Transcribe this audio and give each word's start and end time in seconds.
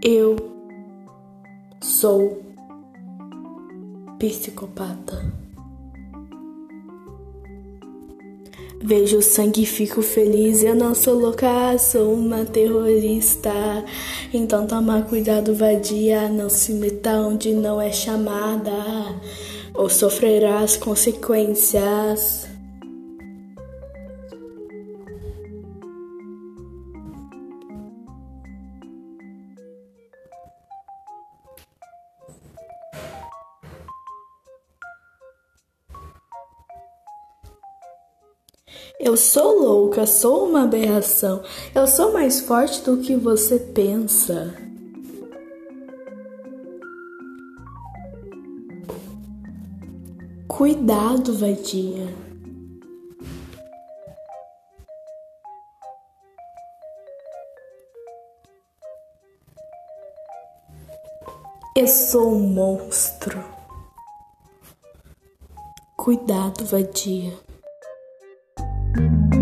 Eu 0.00 0.36
sou 1.80 2.40
psicopata. 4.20 5.32
Vejo 8.80 9.20
sangue 9.20 9.62
e 9.62 9.66
fico 9.66 10.00
feliz. 10.00 10.62
Eu 10.62 10.76
não 10.76 10.94
sou 10.94 11.18
louca, 11.18 11.76
sou 11.78 12.14
uma 12.14 12.44
terrorista. 12.44 13.52
Então 14.32 14.68
toma 14.68 15.02
cuidado, 15.02 15.52
vadia. 15.52 16.28
Não 16.28 16.48
se 16.48 16.74
meta 16.74 17.14
onde 17.14 17.52
não 17.52 17.80
é 17.80 17.90
chamada, 17.90 18.70
ou 19.74 19.88
sofrerás 19.88 20.76
consequências. 20.76 22.46
Eu 39.00 39.16
sou 39.16 39.60
louca, 39.60 40.04
sou 40.06 40.48
uma 40.48 40.64
aberração. 40.64 41.40
Eu 41.72 41.86
sou 41.86 42.12
mais 42.12 42.40
forte 42.40 42.82
do 42.82 42.96
que 42.96 43.14
você 43.14 43.56
pensa. 43.56 44.52
Cuidado, 50.48 51.32
vadia. 51.32 52.08
Eu 61.76 61.86
sou 61.86 62.32
um 62.32 62.40
monstro. 62.40 63.44
Cuidado, 65.96 66.64
vadia. 66.64 67.47
Thank 68.98 69.34
you. 69.34 69.37